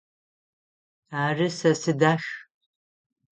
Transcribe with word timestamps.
Ары, 1.23 1.47
сэ 1.57 1.71
сыдах. 1.81 2.23